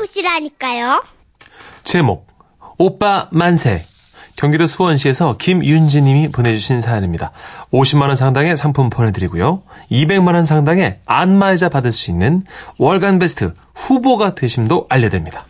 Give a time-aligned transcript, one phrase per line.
[0.00, 1.02] 찾아보시라니까요.
[1.84, 2.26] 제목
[2.78, 3.84] 오빠 만세
[4.36, 7.32] 경기도 수원시에서 김윤지 님이 보내주신 사연입니다.
[7.72, 9.62] 50만 원 상당의 상품 보내드리고요.
[9.90, 12.44] 200만 원 상당의 안마의자 받을 수 있는
[12.78, 15.44] 월간 베스트 후보가 되심도 알려드립니다.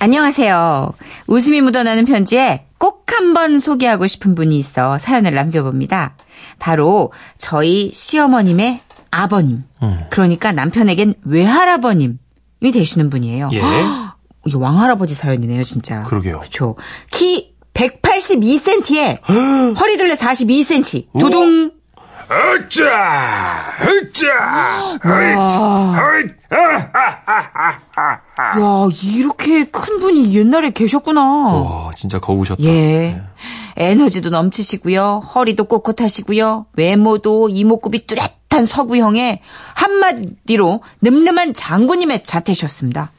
[0.00, 0.92] 안녕하세요.
[1.26, 6.14] 웃음이 묻어나는 편지에 꼭 한번 소개하고 싶은 분이 있어 사연을 남겨봅니다.
[6.58, 9.64] 바로 저희 시어머님의 아버님.
[9.82, 10.00] 음.
[10.10, 12.18] 그러니까 남편에겐 외할아버님
[12.60, 13.50] 이 되시는 분이에요.
[13.52, 13.60] 예.
[14.46, 16.04] 이 왕할아버지 사연이네요, 진짜.
[16.04, 16.40] 그러게요.
[16.40, 16.76] 그렇죠.
[17.10, 19.20] 키 182cm에
[19.78, 21.06] 허리둘레 42cm.
[21.18, 21.72] 두둥.
[22.30, 23.72] 으짜!
[23.82, 24.26] 으짜!
[28.60, 31.22] 야, 이렇게 큰 분이 옛날에 계셨구나.
[31.22, 32.62] 와, 진짜 거우셨다.
[32.64, 33.22] 예.
[33.78, 35.22] 에너지도 넘치시고요.
[35.34, 36.66] 허리도 꼿꼿하시고요.
[36.76, 39.40] 외모도 이목구비 뚜렷한 서구형에
[39.74, 43.12] 한마디로 늠름한 장군님의 자태셨습니다.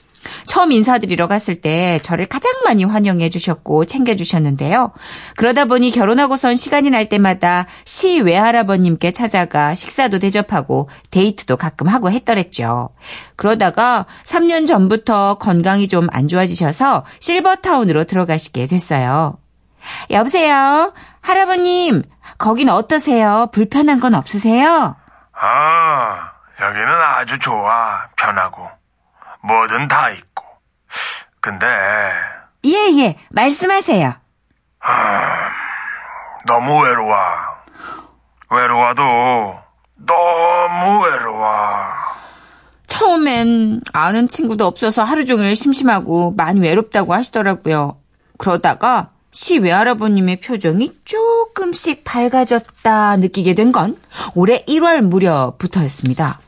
[0.45, 4.91] 처음 인사드리러 갔을 때 저를 가장 많이 환영해 주셨고 챙겨 주셨는데요.
[5.37, 12.89] 그러다 보니 결혼하고선 시간이 날 때마다 시 외할아버님께 찾아가 식사도 대접하고 데이트도 가끔 하고 했더랬죠.
[13.37, 19.38] 그러다가 3년 전부터 건강이 좀 안 좋아지셔서 실버타운으로 들어가시게 됐어요.
[20.11, 20.93] 여보세요?
[21.21, 22.03] 할아버님,
[22.37, 23.47] 거긴 어떠세요?
[23.51, 24.95] 불편한 건 없으세요?
[25.33, 28.07] 아, 여기는 아주 좋아.
[28.15, 28.67] 편하고.
[29.43, 30.43] 뭐든 다 있고.
[31.41, 31.65] 근데,
[32.65, 34.13] 예, 예, 말씀하세요.
[36.45, 37.15] 너무 외로워.
[38.49, 39.01] 외로워도,
[39.95, 41.49] 너무 외로워.
[42.87, 47.97] 처음엔 아는 친구도 없어서 하루 종일 심심하고 많이 외롭다고 하시더라고요.
[48.37, 53.97] 그러다가 시 외할아버님의 표정이 조금씩 밝아졌다 느끼게 된 건
[54.33, 56.39] 올해 1월 무렵부터였습니다.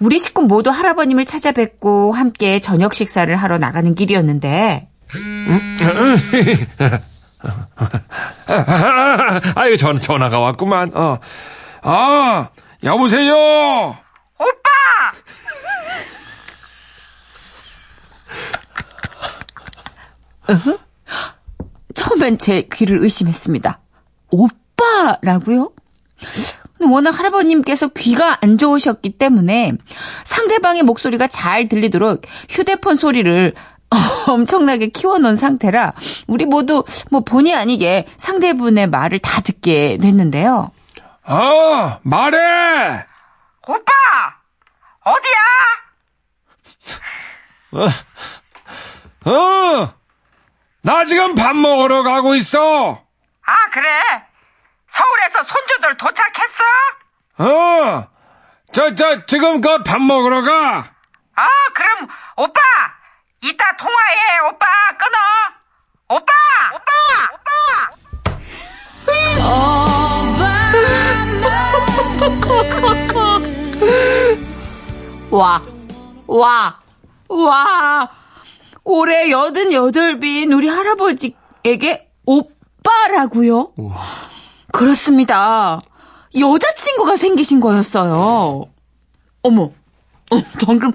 [0.00, 4.88] 우리 식구 모두 할아버님을 찾아뵙고 함께 저녁 식사를 하러 나가는 길이었는데
[9.54, 10.90] 아이고, 전, 전화가 왔구만.
[10.94, 11.18] 어.
[11.82, 12.48] 아,
[12.82, 13.96] 여보세요?
[21.96, 23.80] 처음엔 제 귀를 의심했습니다.
[24.30, 25.72] 오빠라고요?
[26.88, 29.72] 워낙 할아버님께서 귀가 안 좋으셨기 때문에
[30.24, 33.54] 상대방의 목소리가 잘 들리도록 휴대폰 소리를
[34.28, 35.94] 엄청나게 키워놓은 상태라
[36.26, 40.70] 우리 모두 뭐 본의 아니게 상대분의 말을 다 듣게 됐는데요.
[41.24, 43.06] 어, 말해!
[43.66, 43.92] 오빠!
[45.02, 45.40] 어디야?
[49.24, 50.05] 어!
[50.86, 53.02] 나 지금 밥 먹으러 가고 있어!
[53.44, 53.88] 아, 그래?
[54.88, 56.64] 서울에서 손주들 도착했어?
[57.38, 58.08] 어!
[58.72, 60.84] 저, 저, 지금 그 밥 먹으러 가!
[61.34, 62.60] 아, 그럼, 오빠!
[63.42, 64.66] 이따 통화해, 오빠!
[64.96, 65.18] 끊어!
[66.08, 66.32] 오빠!
[66.72, 66.92] 오빠!
[67.34, 67.90] 오빠!
[75.30, 75.60] 와,
[76.26, 76.80] 와,
[77.28, 78.10] 와.
[78.86, 83.70] 올해 여든 여덟빈 우리 할아버지에게 오빠라고요?
[84.72, 85.80] 그렇습니다.
[86.38, 88.66] 여자친구가 생기신 거였어요.
[89.42, 90.92] 어머, 어, 방금,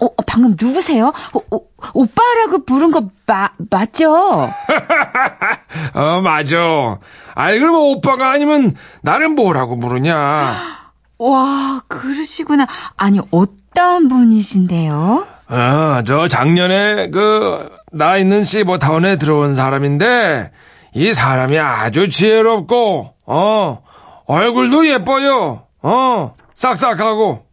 [0.00, 1.14] 어, 방금 누구세요?
[1.32, 1.60] 어, 어,
[1.94, 4.50] 오빠라고 부른 거 마, 맞죠?
[5.94, 6.98] 어, 맞아.
[7.34, 10.58] 아이, 그럼 오빠가 아니면 나를 뭐라고 부르냐?
[11.16, 12.66] 와, 그러시구나.
[12.98, 15.26] 아니, 어떤 분이신데요?
[15.50, 20.52] 어, 저 작년에 그, 나 있는 시버타운에 들어온 사람인데,
[20.94, 23.82] 이 사람이 아주 지혜롭고, 어,
[24.26, 25.64] 얼굴도 예뻐요.
[25.82, 27.46] 어, 싹싹하고.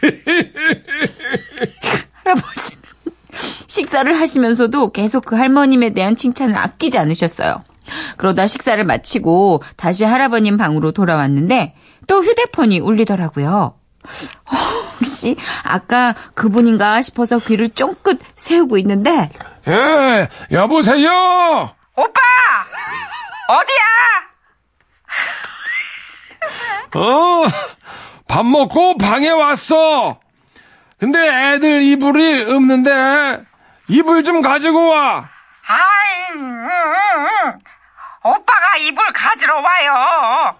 [2.24, 2.82] 할아버지는
[3.66, 7.64] 식사를 하시면서도 계속 그 할머님에 대한 칭찬을 아끼지 않으셨어요.
[8.16, 11.74] 그러다 식사를 마치고 다시 할아버님 방으로 돌아왔는데
[12.06, 13.74] 또 휴대폰이 울리더라고요.
[15.00, 19.30] 혹시 아까 그분인가 싶어서 귀를 쫑긋 세우고 있는데
[19.68, 21.74] 예, 여보세요?
[21.96, 22.20] 오빠!
[23.48, 23.84] 어디야?
[26.96, 27.46] 어,
[28.28, 30.20] 밥 먹고 방에 왔어.
[30.98, 31.18] 근데
[31.54, 33.44] 애들 이불이 없는데,
[33.88, 35.28] 이불 좀 가지고 와.
[35.66, 37.58] 아이, 응, 응, 응.
[38.22, 40.56] 오빠가 이불 가지러 와요.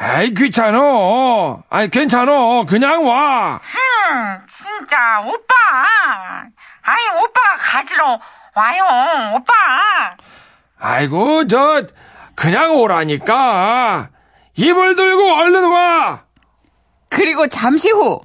[0.00, 1.62] 에이, 귀찮어.
[1.70, 2.64] 아이, 괜찮어.
[2.66, 3.60] 그냥 와.
[3.62, 5.54] 흠, 진짜, 오빠.
[6.82, 8.20] 아이, 오빠가 가지러
[8.54, 9.52] 와요, 오빠.
[10.78, 11.82] 아이고, 저,
[12.36, 14.10] 그냥 오라니까.
[14.56, 16.22] 이불 들고 얼른 와.
[17.10, 18.20] 그리고 잠시 후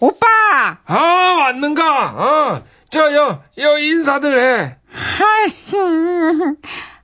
[0.00, 0.26] 오빠!
[0.86, 0.94] 아,
[1.40, 2.04] 왔는가?
[2.12, 4.76] 어, 저, 여, 여, 인사들 해.
[4.94, 5.50] 아이,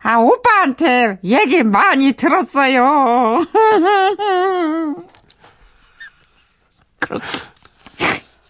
[0.04, 3.42] 아, 오빠한테 얘기 많이 들었어요.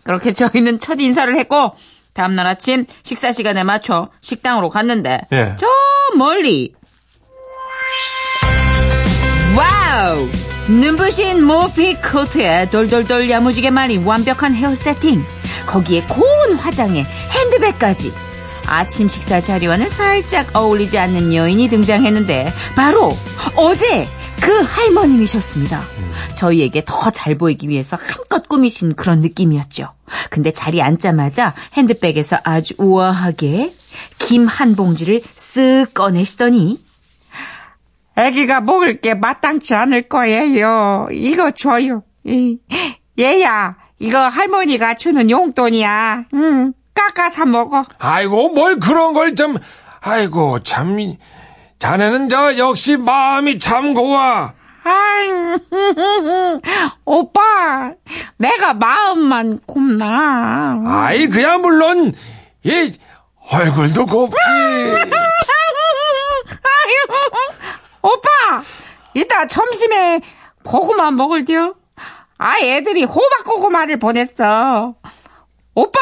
[0.03, 1.77] 그렇게 저희는 첫 인사를 했고
[2.13, 5.57] 다음날 아침 식사 시간에 맞춰 식당으로 갔는데 예.
[5.59, 5.67] 저
[6.17, 6.75] 멀리
[9.57, 10.29] 와우
[10.69, 15.25] 눈부신 모피 코트에 돌돌돌 야무지게 말린 완벽한 헤어 세팅
[15.67, 18.13] 거기에 고운 화장에 핸드백까지
[18.67, 23.13] 아침 식사 자리와는 살짝 어울리지 않는 여인이 등장했는데 바로
[23.57, 24.07] 어제
[24.41, 25.83] 그 할머님이셨습니다.
[26.35, 29.93] 저희에게 더 잘 보이기 위해서 한껏 꾸미신 그런 느낌이었죠.
[30.31, 33.75] 근데 자리에 앉자마자 핸드백에서 아주 우아하게
[34.19, 36.83] 김 한 봉지를 쓱 꺼내시더니
[38.17, 41.09] 아기가 먹을 게 마땅치 않을 거예요.
[41.13, 42.03] 이거 줘요.
[42.25, 42.59] 이,
[43.19, 46.25] 얘야, 이거 할머니가 주는 용돈이야.
[46.35, 47.85] 응, 깎아서 먹어.
[47.99, 49.57] 아이고, 뭘 그런 걸 좀,
[50.01, 51.19] 아이고, 참, 이-
[51.79, 54.55] 자네는 저, 역시 마음이 참 고와.
[57.05, 57.93] 오빠,
[58.37, 60.83] 내가 마음만 곱나.
[60.87, 62.13] 아이, 그야 물론,
[62.63, 62.93] 이,
[63.51, 64.37] 얼굴도 곱지.
[64.47, 64.97] 아유,
[68.03, 68.63] 오빠,
[69.15, 70.21] 이따 점심에
[70.65, 71.75] 고구마 먹을게요.
[72.39, 74.95] 아, 애들이 호박 고구마를 보냈어.
[75.75, 76.01] 오빠,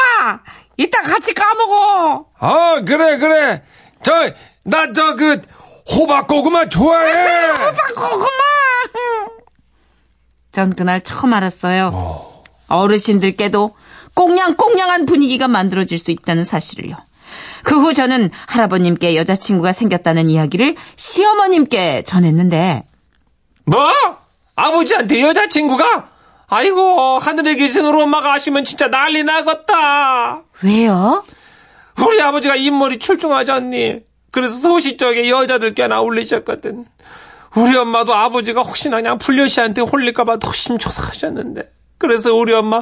[0.77, 2.25] 이따 같이 까먹어.
[2.39, 3.63] 아, 그래, 그래.
[4.01, 4.13] 저,
[4.65, 5.41] 나 저, 그,
[5.91, 7.49] 호박고구마 좋아해.
[7.51, 8.27] 호박 고구마.
[10.51, 12.43] 전 그날 처음 알았어요.
[12.67, 13.75] 어르신들께도
[14.13, 16.95] 꽁냥꽁냥한 분위기가 만들어질 수 있다는 사실을요.
[17.63, 22.83] 그 후 저는 할아버님께 여자친구가 생겼다는 이야기를 시어머님께 전했는데
[23.65, 23.89] 뭐?
[24.55, 26.09] 아버지한테 여자친구가?
[26.47, 30.41] 아이고, 하늘에 계신 우리 엄마가 아시면 진짜 난리 나겠다.
[30.63, 31.23] 왜요?
[31.99, 34.01] 우리 아버지가 인물이 출중하지 않니?
[34.31, 36.85] 그래서 소시 쪽에 여자들 꽤나 올리셨거든.
[37.55, 41.71] 우리 엄마도 아버지가 혹시나 그냥 불려씨한테 홀릴까봐 노심초사하셨는데.
[41.99, 42.81] 그래서 우리 엄마,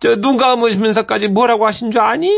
[0.00, 2.30] 저, 눈 감으시면서까지 뭐라고 하신 줄 아니?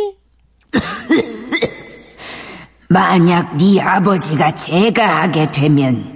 [2.88, 6.14] 만약 네 아버지가 제가 하게 되면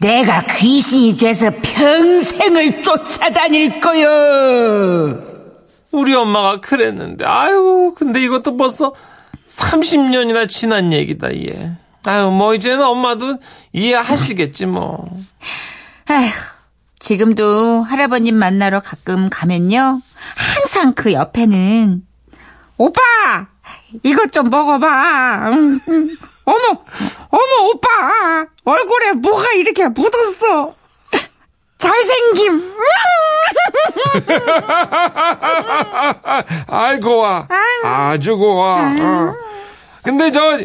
[0.00, 5.22] 내가 귀신이 돼서 평생을 쫓아다닐 거요.
[5.90, 8.94] 우리 엄마가 그랬는데, 아유, 근데 이것도 벌써
[9.48, 11.72] 30년이나 지난 얘기다, 얘.
[12.04, 13.38] 아유, 뭐, 이제는 엄마도
[13.72, 15.04] 이해하시겠지, 뭐.
[16.06, 16.28] 아휴,
[16.98, 20.02] 지금도 할아버님 만나러 가끔 가면요.
[20.36, 22.02] 항상 그 옆에는
[22.76, 23.00] 오빠,
[24.02, 25.50] 이것 좀 먹어봐.
[26.48, 26.50] 음, 음.
[26.50, 26.80] 어머,
[27.30, 28.46] 어머, 오빠.
[28.64, 30.74] 얼굴에 뭐가 이렇게 묻었어.
[31.78, 32.68] 잘생김.
[36.66, 37.46] 아이, 고와.
[37.84, 38.92] 아주 고와.
[39.00, 39.34] 어.
[40.02, 40.58] 근데 저,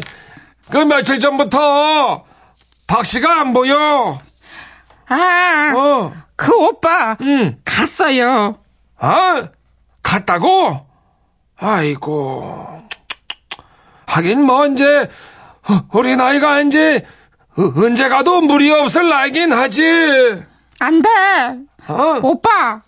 [0.70, 2.24] 그 며칠 전부터,
[2.86, 4.18] 박 씨가 안 보여.
[5.08, 7.58] 아, 어, 그 오빠 응.
[7.64, 8.58] 갔어요.
[8.98, 9.48] 아,
[10.02, 10.86] 갔다고?
[11.58, 12.82] 아이고.
[14.06, 15.08] 하긴 뭐, 이제, 어,
[15.92, 17.04] 우리 나이가 이제,
[17.56, 19.82] 어, 언제 가도 무리 없을 나이긴 하지.
[20.80, 21.08] 안 돼.
[21.88, 22.20] 어?
[22.22, 22.82] 오빠,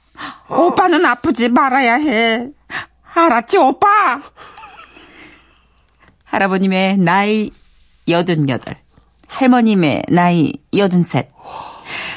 [0.49, 2.49] 오빠는 아프지 말아야 해.
[3.15, 4.21] 알았지, 오빠?
[6.25, 7.51] 할아버님의 나이
[8.09, 8.59] 88,
[9.29, 11.25] 할머님의 나이 83.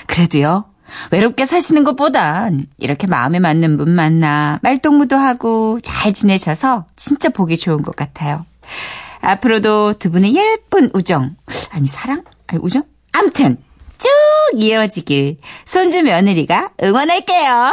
[0.08, 0.66] 그래도요,
[1.12, 7.82] 외롭게 사시는 것보단 이렇게 마음에 맞는 분 만나 말동무도 하고 잘 지내셔서 진짜 보기 좋은
[7.82, 8.46] 것 같아요.
[9.22, 11.36] 앞으로도 두 분의 예쁜 우정,
[11.72, 12.24] 아니 사랑?
[12.48, 12.84] 아니 우정?
[13.12, 13.58] 암튼
[13.98, 14.08] 쭉
[14.56, 17.72] 이어지길 손주 며느리가 응원할게요.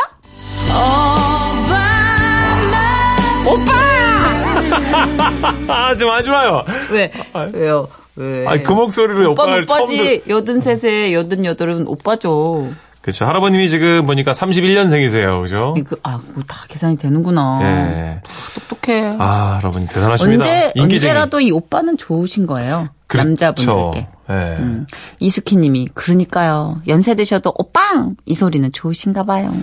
[5.68, 6.64] 아, 좀 하지 마요.
[6.90, 7.12] 왜?
[7.52, 7.88] 왜요?
[8.16, 8.46] 왜?
[8.46, 10.22] 아, 그 목소리로 오빠는 오빠를 처음 오빠지.
[10.28, 12.72] 여든 셋에 여든 여덟은 오빠죠.
[13.06, 13.24] 그렇죠.
[13.24, 15.40] 할아버님이 지금 보니까 31년생이세요.
[15.40, 15.76] 그죠?
[15.86, 17.60] 그, 아, 그거 다 계산이 되는구나.
[17.62, 18.20] 예.
[18.68, 19.14] 똑똑해.
[19.20, 20.44] 아, 할아버님 대단하십니다.
[20.44, 21.12] 언제, 인기쟁이.
[21.12, 22.88] 언제라도 이 오빠는 좋으신 거예요.
[23.06, 23.28] 그렇죠.
[23.28, 24.08] 남자분들께.
[24.30, 24.34] 예.
[24.58, 24.88] 음.
[25.20, 26.80] 이수키 님이, 그러니까요.
[26.88, 28.16] 연세 드셔도 오빵!
[28.24, 29.54] 이 소리는 좋으신가 봐요.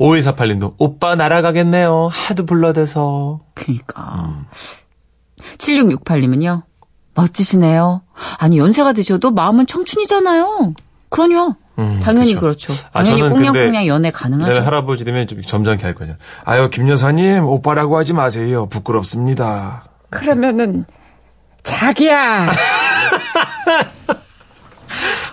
[0.00, 2.08] 5248님도 오빠 날아가겠네요.
[2.10, 3.38] 하도 불러대서.
[3.54, 4.46] 그니까.
[5.58, 6.64] 7668님은요.
[7.14, 8.02] 멋지시네요.
[8.38, 10.74] 아니, 연세가 드셔도 마음은 청춘이잖아요.
[11.08, 11.54] 그러요.
[11.80, 12.68] 음, 당연히 그렇죠.
[12.68, 14.60] 그렇죠 아, 당연히 꽁냥꽁냥 연애 가능하죠.
[14.60, 16.16] 할아버지 되면 좀 점잖게 할 거냐.
[16.44, 18.66] 아유, 김 여사님, 오빠라고 하지 마세요.
[18.66, 19.84] 부끄럽습니다.
[20.10, 20.84] 그러면은,
[21.62, 22.50] 자기야.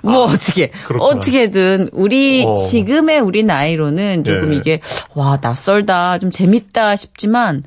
[0.04, 1.06] 뭐 어떻게 그렇구나.
[1.06, 2.56] 어떻게든 우리 어.
[2.56, 4.58] 지금의 우리 나이로는 조금 예.
[4.58, 4.80] 이게
[5.16, 7.64] 와 낯설다 좀 재밌다 싶지만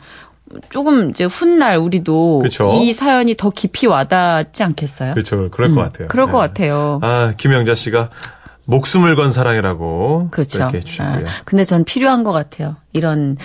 [0.71, 2.79] 조금 이제 훗날 우리도 그쵸.
[2.81, 5.15] 이 사연이 더 깊이 와닿지 않겠어요?
[5.15, 5.49] 그렇죠.
[5.51, 6.09] 그럴 것 같아요.
[6.09, 6.47] 그럴 것 네.
[6.47, 6.99] 같아요.
[7.03, 8.11] 아, 김영자 씨가
[8.71, 10.59] 목숨을 건 사랑이라고 그렇죠.
[10.59, 11.27] 이렇게 해주셨고요.
[11.27, 12.77] 아, 근데 전 필요한 것 같아요.
[12.93, 13.37] 이런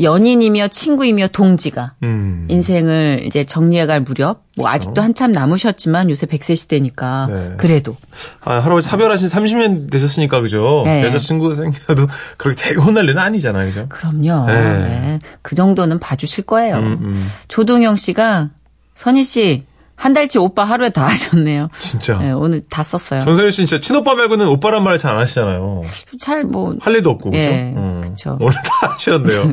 [0.00, 2.46] 연인이며 친구이며 동지가 음.
[2.48, 7.52] 인생을 이제 정리해갈 무렵, 뭐 아직도 한참 남으셨지만 요새 100세 시대니까 네.
[7.58, 7.96] 그래도
[8.40, 10.82] 아, 할아버지 사별하신 30년 되셨으니까 그죠?
[10.84, 11.04] 네.
[11.04, 13.86] 여자친구 생겨도 그렇게 되게 혼날 일은 아니잖아요, 그죠?
[13.88, 14.46] 그럼요.
[14.46, 14.78] 네.
[14.78, 15.18] 네.
[15.42, 16.76] 그 정도는 봐주실 거예요.
[16.76, 17.30] 음, 음.
[17.48, 18.50] 조동영 씨가
[18.94, 19.64] 선희 씨
[20.02, 21.68] 한 달치 오빠 하루에 다 하셨네요.
[21.80, 22.18] 진짜.
[22.18, 23.22] 네, 오늘 다 썼어요.
[23.22, 25.82] 정선일 씨는 진짜 친오빠 말고는 오빠란 말을 잘 안 하시잖아요.
[26.18, 26.74] 잘 뭐.
[26.80, 27.40] 할 일도 없고, 그죠?
[27.40, 28.00] 예, 음.
[28.02, 28.36] 그쵸.
[28.40, 29.52] 오늘 다 하셨네요.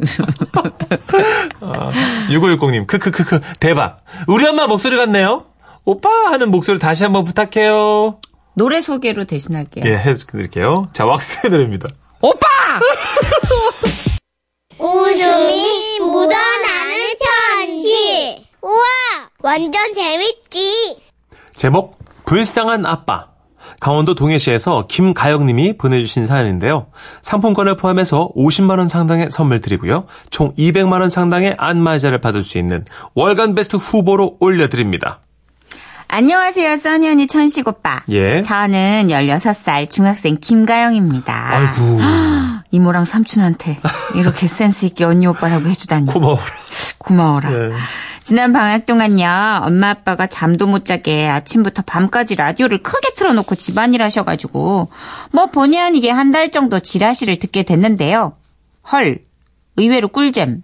[1.62, 1.92] 아,
[2.32, 3.98] 6560님, 크크크크, 대박.
[4.28, 5.46] 우리 엄마 목소리 같네요?
[5.86, 8.18] 오빠 하는 목소리 다시 한번 부탁해요.
[8.56, 9.86] 노래 소개로 대신할게요.
[9.86, 10.90] 예, 해드릴게요.
[10.94, 11.90] 자, 왁스의 노래입니다.
[12.22, 12.48] 오빠!
[19.50, 21.02] 완전 재밌지.
[21.56, 23.30] 제목 불쌍한 아빠
[23.80, 26.92] 강원도 동해시에서 김가영님이 보내주신 사연인데요.
[27.24, 30.06] 상품권을 포함해서 50만 원 상당의 선물 드리고요.
[30.30, 35.22] 총 200만 원 상당의 안마의자를 받을 수 있는 월간 베스트 후보로 올려드립니다.
[36.12, 38.02] 안녕하세요, 써니 언니 천식 오빠.
[38.10, 38.42] 예.
[38.42, 41.50] 저는 16살 중학생 김가영입니다.
[41.52, 42.00] 아이고
[42.72, 43.80] 이모랑 삼촌한테
[44.16, 46.42] 이렇게 센스 있게 언니 오빠라고 해주다니 고마워라.
[46.98, 47.54] 고마워라.
[47.54, 47.72] 예.
[48.24, 54.90] 지난 방학 동안요, 엄마 아빠가 잠도 못 자게 아침부터 밤까지 라디오를 크게 틀어놓고 집안일 하셔가지고,
[55.32, 58.34] 뭐 본의 아니게 한 달 정도 지라시를 듣게 됐는데요.
[58.92, 59.20] 헐,
[59.78, 60.62] 의외로 꿀잼.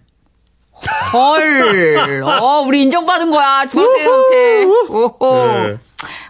[1.16, 4.66] 헐, 어, 우리 인정받은 거야, 중학생한테.
[4.90, 5.38] 오호.
[5.70, 5.78] 예.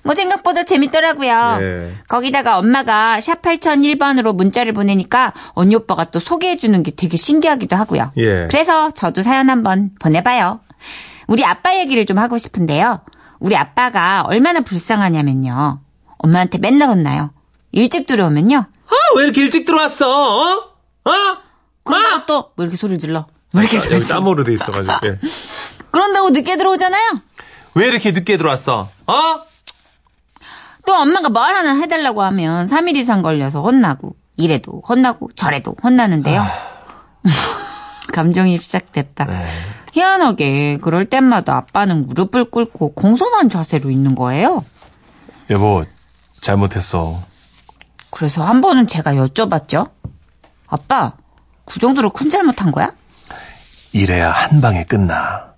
[0.04, 1.58] 뭐 생각보다 재밌더라고요.
[1.62, 1.92] 예.
[2.08, 8.12] 거기다가 엄마가 샵 8001번으로 문자를 보내니까 언니 오빠가 또 소개해주는 게 되게 신기하기도 하고요.
[8.18, 8.48] 예.
[8.50, 10.60] 그래서 저도 사연 한번 보내봐요.
[11.27, 13.01] 우리 아빠 얘기를 좀 하고 싶은데요.
[13.39, 15.80] 우리 아빠가 얼마나 불쌍하냐면요.
[16.20, 17.32] 엄마한테 맨날 혼나요.
[17.72, 18.58] 일찍 들어오면요.
[18.58, 20.08] 아, 왜 이렇게 일찍 들어왔어?
[20.08, 21.10] 어?
[21.10, 21.12] 어?
[21.84, 23.25] 그런다고 또, 뭐 이렇게 소리를 질러.
[23.56, 24.06] 뭐 이렇게 소리 여기.
[24.08, 24.94] 땀으로 돼 있어가지고.
[25.06, 25.20] 예.
[25.92, 27.22] 그런다고 늦게 들어오잖아요.
[27.76, 28.90] 왜 이렇게 늦게 들어왔어?
[29.08, 29.14] 어?
[30.86, 36.46] 또 엄마가 뭘 하나 해달라고 하면 3일 이상 걸려서 혼나고 이래도 혼나고 저래도 혼나는데요.
[38.14, 39.28] 감정이 시작됐다.
[39.94, 44.64] 희한하게 그럴 때마다 아빠는 무릎을 꿇고 공손한 자세로 있는 거예요.
[45.50, 45.86] 여보,
[46.42, 47.22] 잘못했어.
[48.12, 49.90] 그래서 한 번은 제가 여쭤봤죠.
[50.68, 51.14] 아빠,
[51.66, 52.92] 그 정도로 큰 잘못한 거야?
[53.96, 55.54] 이래야 한 방에 끝나.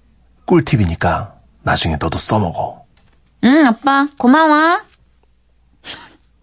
[0.45, 2.83] 꿀팁이니까 나중에 너도 써먹어.
[3.43, 4.79] 응, 아빠, 고마워.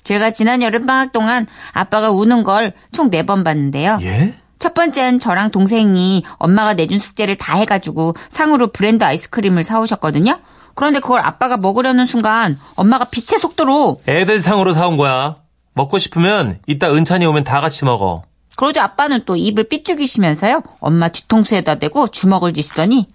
[0.03, 3.99] 제가 지난 여름방학 동안 아빠가 우는 걸 총 네 번 봤는데요.
[4.03, 4.35] 예?
[4.59, 10.41] 첫 번째는 저랑 동생이 엄마가 내준 숙제를 다 해가지고 상으로 브랜드 아이스크림을 사오셨거든요.
[10.75, 15.37] 그런데 그걸 아빠가 먹으려는 순간 엄마가 빛의 속도로 애들 상으로 사온 거야.
[15.75, 18.25] 먹고 싶으면 이따 은찬이 오면 다 같이 먹어.
[18.57, 20.63] 그러자 아빠는 또 입을 삐죽이시면서요.
[20.81, 23.09] 엄마 뒤통수에다 대고 주먹을 쥐시더니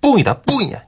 [0.00, 0.82] 뿡이다, 뿡이야.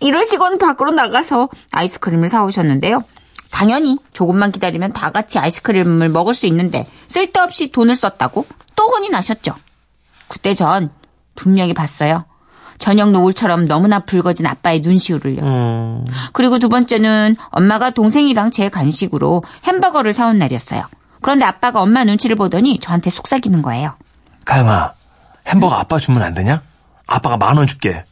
[0.00, 3.04] 이러시곤 밖으로 나가서 아이스크림을 사오셨는데요.
[3.50, 8.46] 당연히 조금만 기다리면 다 같이 아이스크림을 먹을 수 있는데 쓸데없이 돈을 썼다고
[8.76, 9.54] 또 혼이 나셨죠.
[10.28, 10.90] 그때 전
[11.34, 12.24] 분명히 봤어요.
[12.80, 15.42] 저녁 노을처럼 너무나 붉어진 아빠의 눈시울을요.
[15.42, 20.82] 음, 그리고 두 번째는 엄마가 동생이랑 제 간식으로 햄버거를 사온 날이었어요.
[21.22, 23.92] 그런데 아빠가 엄마 눈치를 보더니 저한테 속삭이는 거예요.
[24.46, 24.94] 가영아,
[25.46, 26.62] 햄버거 아빠 주면 안 되냐?
[27.06, 28.04] 아빠가 만 원 줄게.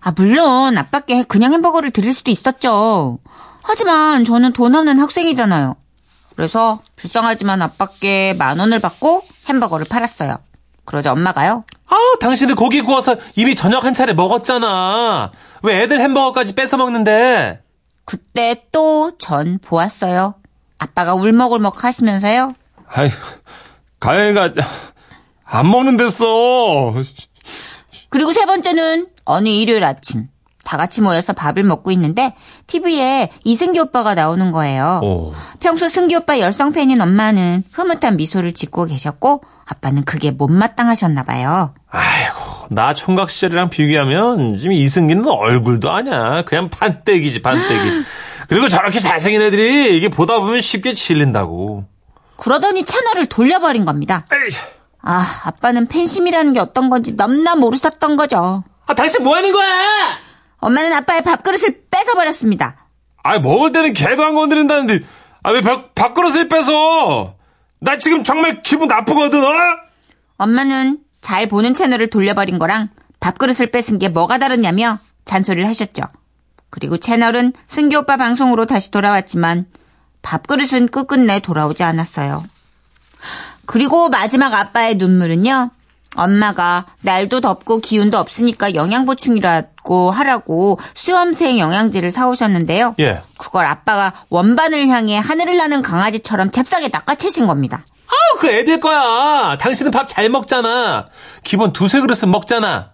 [0.00, 3.18] 아, 물론 아빠께 그냥 햄버거를 드릴 수도 있었죠.
[3.62, 5.76] 하지만 저는 돈 없는 학생이잖아요.
[6.34, 10.38] 그래서 불쌍하지만 아빠께 만 원을 받고 햄버거를 팔았어요.
[10.88, 11.64] 그러자 엄마가요.
[11.86, 15.30] 아우, 당신들 고기 구워서 이미 저녁 한 차례 먹었잖아.
[15.62, 17.60] 왜 애들 햄버거까지 뺏어 먹는데?
[18.06, 20.34] 그때 또 전 보았어요.
[20.78, 22.54] 아빠가 울먹울먹 하시면서요.
[22.88, 23.10] 아이,
[24.00, 24.54] 가영이가
[25.44, 26.94] 안 먹는댔어.
[28.08, 30.28] 그리고 세 번째는 어느 일요일 아침
[30.64, 32.34] 다 같이 모여서 밥을 먹고 있는데
[32.66, 35.00] TV에 이승기 오빠가 나오는 거예요.
[35.04, 35.32] 오.
[35.60, 41.74] 평소 승기 오빠 열성 팬인 엄마는 흐뭇한 미소를 짓고 계셨고 아빠는 그게 못마땅하셨나 봐요.
[41.90, 46.42] 아이고, 나 총각 시절이랑 비교하면 지금 이승기는 얼굴도 아냐.
[46.42, 48.04] 그냥 반떼기지, 반떼기.
[48.48, 51.84] 그리고 저렇게 잘생긴 애들이 이게 보다 보면 쉽게 질린다고.
[52.38, 54.24] 그러더니 채널을 돌려버린 겁니다.
[55.02, 58.64] 아, 아빠는 팬심이라는 게 어떤 건지 넘나 모르셨던 거죠.
[58.86, 60.18] 아, 당신 뭐 하는 거야?
[60.60, 62.86] 엄마는 아빠의 밥그릇을 뺏어버렸습니다.
[63.22, 65.00] 아, 먹을 때는 개도 안 건드린다는데,
[65.42, 67.34] 아, 왜 밥, 밥그릇을 뺏어?
[67.80, 69.50] 나 지금 정말 기분 나쁘거든, 어?
[70.36, 72.88] 엄마는 잘 보는 채널을 돌려버린 거랑
[73.20, 76.02] 밥그릇을 뺏은 게 뭐가 다르냐며 잔소리를 하셨죠.
[76.70, 79.66] 그리고 채널은 승기 오빠 방송으로 다시 돌아왔지만
[80.22, 82.44] 밥그릇은 끝끝내 돌아오지 않았어요.
[83.66, 85.70] 그리고 마지막 아빠의 눈물은요.
[86.16, 92.94] 엄마가 날도 덥고 기운도 없으니까 영양 보충이라고 하라고 수험생 영양제를 사오셨는데요.
[93.00, 93.22] 예.
[93.36, 97.84] 그걸 아빠가 원반을 향해 하늘을 나는 강아지처럼 잽싸게 낚아채신 겁니다.
[98.06, 99.56] 아, 그 애들 거야.
[99.58, 101.06] 당신은 밥 잘 먹잖아.
[101.44, 102.92] 기본 두세 그릇은 먹잖아.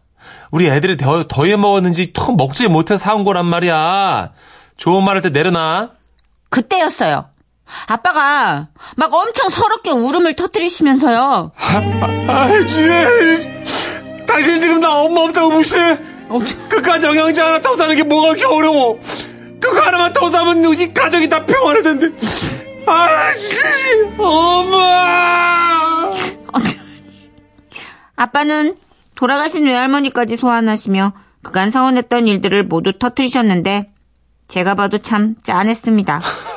[0.50, 4.32] 우리 애들이 더, 더해 먹었는지 턱 먹지 못해서 사온 거란 말이야.
[4.76, 5.90] 좋은 말 할 때 내려놔.
[6.50, 7.26] 그때였어요.
[7.86, 11.52] 아빠가 막 엄청 서럽게 울음을 터뜨리시면서요.
[12.28, 12.88] 아이, 쥐
[14.26, 15.98] 당신 지금 나 엄마 없다고 무시해?
[16.68, 18.98] 끝까지 영양제 하나 타고 사는 게 뭐가 그렇게 어려워?
[19.60, 22.08] 그거 하나만 타고 사면 이 가족이 다 평화를 텐데.
[22.86, 23.56] 아이, 쥐
[24.18, 26.10] 엄마!
[28.16, 28.76] 아빠는
[29.14, 33.92] 돌아가신 외할머니까지 소환하시며 그간 서운했던 일들을 모두 터뜨리셨는데
[34.48, 36.20] 제가 봐도 참 짠했습니다.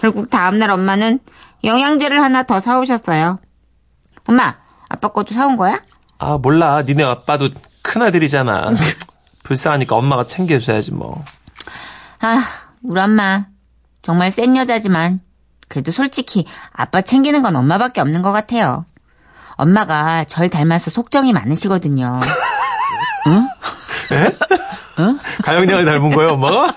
[0.00, 1.20] 결국 다음날 엄마는
[1.64, 3.38] 영양제를 하나 더 사오셨어요.
[4.26, 4.56] 엄마,
[4.88, 5.80] 아빠 것도 사온 거야?
[6.18, 6.82] 아, 몰라.
[6.82, 7.50] 니네 아빠도
[7.82, 8.70] 큰아들이잖아.
[9.42, 11.24] 불쌍하니까 엄마가 챙겨줘야지, 뭐.
[12.20, 12.44] 아,
[12.82, 13.46] 우리 엄마
[14.02, 15.20] 정말 센 여자지만
[15.68, 18.84] 그래도 솔직히 아빠 챙기는 건 엄마밖에 없는 것 같아요.
[19.56, 22.20] 엄마가 절 닮아서 속정이 많으시거든요.
[25.42, 26.74] 가영양을 닮은 거예요, 엄마가?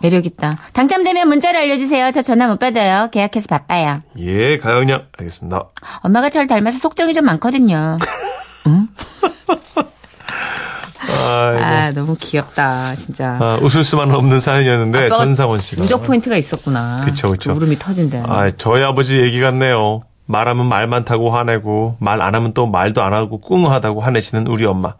[0.00, 0.58] 매력있다.
[0.72, 2.10] 당첨되면 문자로 알려주세요.
[2.12, 3.10] 저 전화 못 받아요.
[3.12, 4.00] 계약해서 바빠요.
[4.18, 5.08] 예, 가영양.
[5.18, 5.64] 알겠습니다.
[6.00, 7.98] 엄마가 절 닮아서 속정이 좀 많거든요.
[11.28, 11.64] 아이고.
[11.64, 13.38] 아, 너무 귀엽다, 진짜.
[13.40, 15.82] 아, 웃을 수만은 없는 사연이었는데, 전상원 씨가.
[15.82, 17.02] 누적 포인트가 있었구나.
[17.04, 17.52] 그쵸, 그쵸.
[17.52, 18.24] 그 울음이 터진다.
[18.26, 20.02] 아, 저희 아버지 얘기 같네요.
[20.26, 24.94] 말하면 말 많다고 화내고, 말 안 하면 또 말도 안 하고 꿍하다고 화내시는 우리 엄마.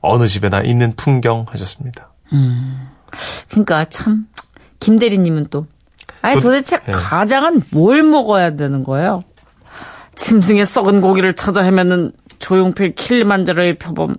[0.00, 2.10] 어느 집에나 있는 풍경 하셨습니다.
[3.48, 4.26] 그러니까 참
[4.80, 5.66] 김대리님은 또
[6.20, 6.92] 아니 또- 도대체 예.
[6.92, 9.22] 가장은 뭘 먹어야 되는 거예요?
[10.16, 14.16] 짐승의 썩은 고기를 찾아 헤매는 조용필 킬리만자로의 표범.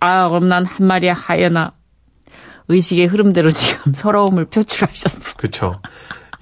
[0.00, 1.72] 아, 그럼 난 한 마리의 하이에나.
[2.68, 5.36] 의식의 흐름대로 지금 서러움을 표출하셨어.
[5.36, 5.80] 그쵸.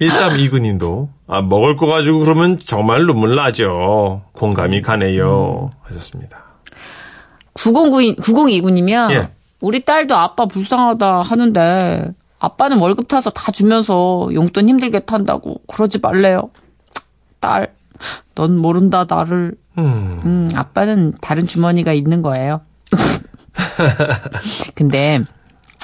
[0.01, 4.23] 1329님도, 아, 먹을 거 가지고 그러면 정말 눈물 나죠.
[4.33, 5.71] 공감이 가네요.
[5.83, 6.43] 하셨습니다.
[7.53, 9.11] 9092, 9029님이요.
[9.11, 9.29] 예.
[9.61, 16.49] 우리 딸도 아빠 불쌍하다 하는데 아빠는 월급 타서 다 주면서 용돈 힘들게 탄다고 그러지 말래요.
[17.39, 17.73] 딸,
[18.35, 19.55] 넌 모른다 나를.
[19.77, 22.61] 음, 음, 아빠는 다른 주머니가 있는 거예요.
[24.75, 25.21] 근데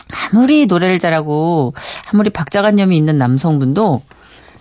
[0.09, 1.73] 아무리 노래를 잘하고
[2.11, 4.01] 아무리 박자관념이 있는 남성분도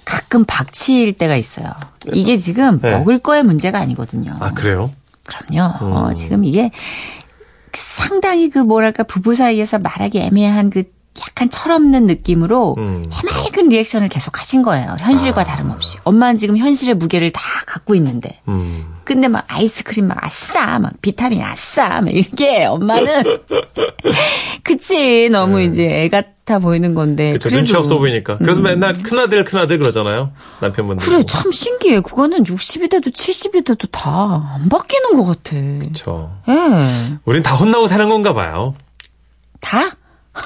[0.05, 1.73] 가끔 박치일 때가 있어요.
[2.13, 2.91] 이게 지금 네.
[2.91, 4.37] 먹을 거의 문제가 아니거든요.
[4.41, 4.91] 아, 그래요?
[5.25, 6.09] 그럼요.
[6.09, 6.71] 어, 지금 이게
[7.73, 10.85] 상당히 그 뭐랄까 부부 사이에서 말하기 애매한 그
[11.21, 13.05] 약간 철없는 느낌으로 음.
[13.61, 14.97] 해맑은 리액션을 계속 하신 거예요.
[14.99, 15.99] 현실과 다름없이.
[16.05, 18.41] 엄마는 지금 현실의 무게를 다 갖고 있는데.
[18.49, 18.97] 음.
[19.05, 23.23] 근데 막 아이스크림 막 아싸, 막 비타민 아싸, 막 이렇게 엄마는
[24.65, 27.33] 그치 너무 이제 애 같아 보이는 건데.
[27.35, 27.51] 그쵸.
[27.51, 28.39] 눈치 없어 보이니까.
[28.39, 30.33] 그래서 맨날 큰아들, 큰아들 그러잖아요.
[30.61, 31.05] 남편분들.
[31.07, 32.01] 그래 참 신기해.
[32.01, 35.57] 그거는 60이 돼도 70이 돼도 다 안 바뀌는 것 같아.
[35.83, 36.33] 그쵸.
[36.49, 36.55] 예,
[37.25, 38.75] 우린 다 혼나고 사는 건가 봐요.
[39.61, 39.91] 다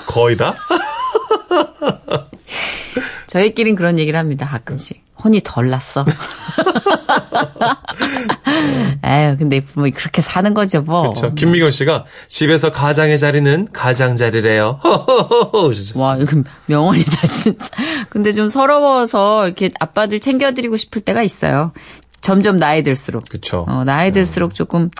[0.07, 0.55] 거의 다?
[3.27, 4.47] 저희끼린 그런 얘기를 합니다.
[4.47, 5.03] 가끔씩.
[5.25, 6.05] 혼이 덜 났어.
[9.05, 11.11] 에휴, 근데 뭐 그렇게 사는 거죠, 뭐.
[11.11, 11.35] 그렇죠.
[11.35, 14.81] 김미경 씨가 집에서 가장의 자리는 가장 자리래요.
[15.97, 17.69] 와, 이거 명언이다, 진짜.
[18.11, 21.73] 근데 좀 서러워서 이렇게 아빠들 챙겨드리고 싶을 때가 있어요.
[22.21, 23.29] 점점 나이 들수록.
[23.29, 23.65] 그쵸.
[23.69, 24.91] 어, 나이 들수록 조금,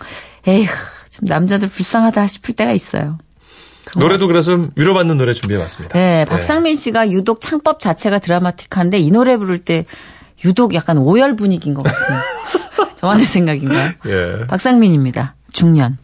[0.47, 0.67] 에휴,
[1.11, 3.19] 좀 남자들 불쌍하다 싶을 때가 있어요.
[3.97, 5.99] 노래도 그래서 위로받는 노래 준비해봤습니다.
[5.99, 9.85] 네, 박상민 씨가 유독 창법 자체가 드라마틱한데 이 노래 부를 때
[10.45, 12.21] 유독 약간 오열 분위기인 것 같아요.
[12.97, 13.93] 저만의 생각인가요?
[14.07, 14.47] 예.
[14.47, 15.35] 박상민입니다.
[15.53, 15.99] 중년.